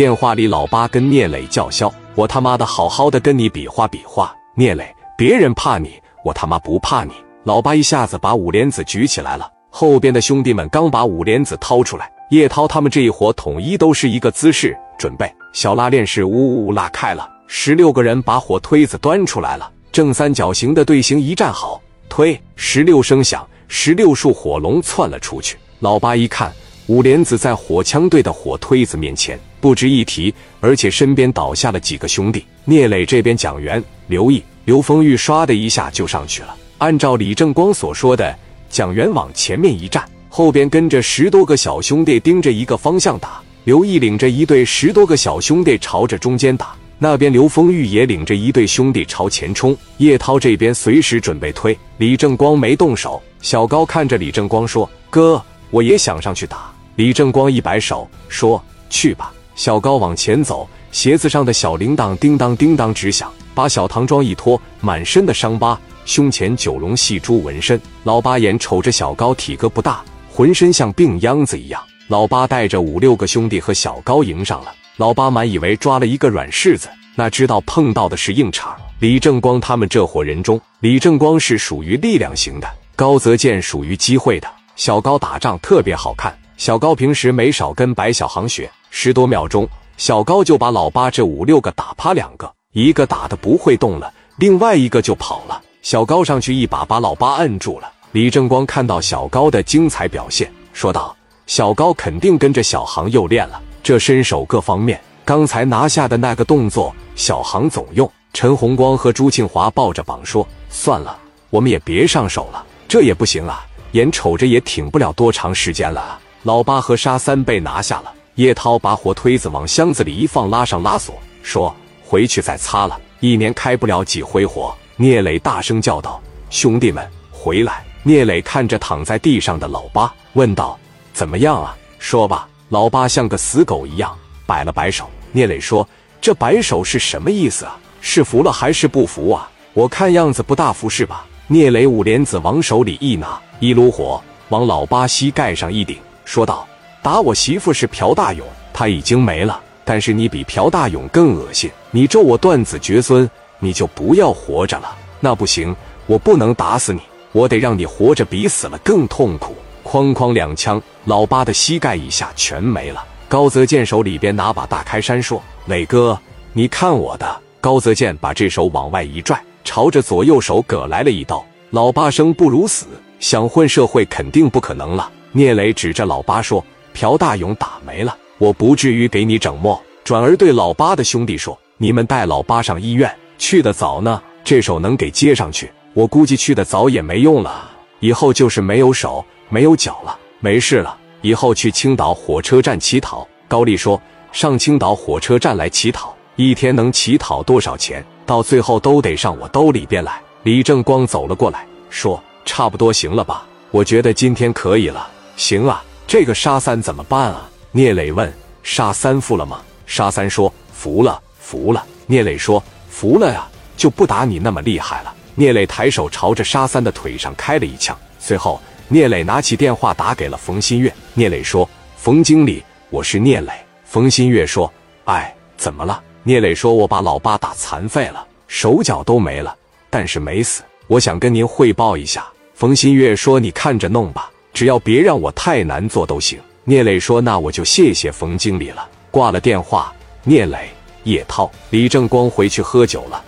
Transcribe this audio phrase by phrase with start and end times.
[0.00, 5.92] 电话里，老八跟聂磊叫嚣：“我他妈的好好的跟你比划比划。”聂磊，别人怕你，
[6.24, 7.12] 我他妈不怕你。
[7.44, 15.30] 老八一下子把五莲子举起来了，后边的兄弟们刚把五莲子掏出来，叶涛他们这一伙统一都是一个姿势，准备。
[15.52, 21.78] 小拉链是呜呜呜拉开了，十六个人把火推子端出来了，正三角形的队形一站好，
[22.08, 25.58] 推，十六声响，十六束火龙窜了出去。
[25.80, 26.50] 老八一看，
[26.86, 32.44] 五莲子在火枪队的火推子面前不值一提，而且身边倒下了几个兄弟。
[32.64, 36.54] 聂磊这边蒋元、刘毅、刘丰玉唰的一下就上去了。
[36.78, 38.34] 按照李正光所说的，
[38.68, 43.40] 蒋元往前面一站，后边跟着十多个小兄弟盯着一个方向打。
[43.64, 49.76] 刘毅领着一队十多个小兄弟朝着中间打，那边刘丰玉也领着一队兄弟朝前冲。
[49.98, 51.76] 叶涛这边随时准备推。
[51.98, 53.22] 李正光没动手。
[53.42, 65.78] 小高看着李正光说：“哥，我也想上去打。”李正光一摆手说：“去吧。”小高往前走，鞋子上的小铃铛叮当叮当直响，把小唐装一脱，满身的伤疤。
[66.06, 70.02] 胸前九龙戏珠纹身，老八眼瞅着小高体格不大，
[70.32, 71.78] 浑身像病秧子一样。
[72.08, 74.72] 老八带着五六个兄弟和小高迎上了。
[74.96, 78.74] 老八满以为抓了一个软柿子，哪知道碰到的是硬茬。
[78.98, 84.48] 李正光他们这伙人中，李正光是属于力量型的，高泽健属于机会的。
[84.74, 95.62] 小高打仗特别好看，小高平时没少跟白小航学，十多秒钟，小高就把老八这五六个打趴两个，一个打的不会动了，另外一个就跑了。
[95.80, 97.90] 小高上去一把把老八摁住了。
[98.12, 111.16] 李正光看到小高的精彩表现，说道：“小高肯定跟着小航又练了，这身手各方面，刚才拿下的那个动作，小航总用。”陈红光和朱庆华抱着膀说：“算了，
[111.50, 118.12] 我们也别上手了，这也不行啊，眼瞅着也挺不了多长时间了。”老八和沙三被拿下了。
[118.40, 130.78] 叶涛把火推子往箱子里一放，拉上拉锁，说：“回去再擦了，一年开不了几回火。”聂磊大声叫道：“兄弟们，回来！”聂磊看着躺在地上的老八，问道
[131.12, 131.76] ：“怎么样啊？
[131.98, 135.10] 说吧。”老八像个死狗一样摆了摆手。
[135.32, 135.86] 聂磊说
[136.18, 137.76] ：“这摆手是什么意思啊？
[138.00, 139.50] 是服了还是不服啊？
[139.74, 144.18] 我看样子不大服是吧？”聂磊五莲子往手里一拿，一炉火
[144.48, 146.66] 往老八膝盖上一顶，说道
[147.02, 153.28] ：“打我媳妇是朴大勇，他已经没了，但是你比朴大勇更恶心，你咒我断子绝孙。”
[153.62, 157.00] 你就不要活着了，那不行，我不能打死你，
[157.32, 159.54] 我得让你活着比死了更痛苦。
[159.84, 163.04] 哐哐两枪，老八的膝盖以下全没了。
[163.28, 166.18] 高泽健手里边拿把大开山，说：“磊哥，
[166.54, 171.44] 你看我的。”高泽健把这手往外一拽，朝着左右手割来了一刀。
[171.68, 172.86] 老八生不如死，
[173.18, 175.10] 想混社会肯定不可能了。
[175.32, 176.64] 聂磊指着老八说
[177.00, 185.72] ：“朴大勇打没了，我不至于给你整没。”转而对老八的兄弟说：“你们带老八上医院。”去的早呢，这手能给接上去。
[185.94, 190.94] 我估计去的早也没用了，以后就是没有手没有脚了，没事了。
[191.22, 193.26] 以后去青岛火车站乞讨。
[193.48, 193.98] 高丽说
[194.30, 198.04] ：“上青岛火车站来乞讨，一天能乞讨多少钱？
[198.26, 203.46] 到最后都得上我兜里边来。”李正光走了过来，说：“差不多行了吧？
[203.70, 205.08] 我觉得今天可以了。
[205.36, 208.34] 行啊，这个沙三怎么办啊？”聂磊问
[208.64, 212.60] ：“沙三服了吗？”沙三说：“服了，服了。”聂磊说。
[212.88, 215.14] 服了呀，就不打你那么厉害了。
[215.36, 220.92] 聂磊抬手朝着沙三的腿上开了一枪，随后聂磊拿起电话打给了冯新月。
[221.14, 221.66] 聂磊说
[221.96, 222.60] ：“冯经理，
[222.90, 223.52] 我是聂磊。”
[223.86, 224.70] 冯新月说
[225.06, 229.56] ：“哎，怎么了？”聂磊说：“我把老八打残废了，手脚都没了，
[229.88, 230.64] 但是没死。
[230.88, 234.28] 我想跟您汇报一下。”冯新月说：“你看着弄吧，
[234.60, 239.90] 只要别让我太难做都行。”聂磊说：“那我就谢谢冯经理了。”挂了电话，
[240.22, 240.68] 聂磊。
[241.04, 243.24] 叶涛、李正光回去喝酒了。